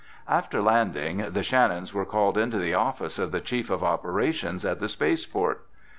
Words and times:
After 0.27 0.63
landing, 0.63 1.17
the 1.29 1.43
Shannons 1.43 1.93
were 1.93 2.07
called 2.07 2.35
into 2.35 2.57
the 2.57 2.73
office 2.73 3.19
of 3.19 3.31
the 3.31 3.39
Chief 3.39 3.69
of 3.69 3.83
Operations 3.83 4.65
at 4.65 4.79
the 4.79 4.89
space 4.89 5.27
port. 5.27 5.63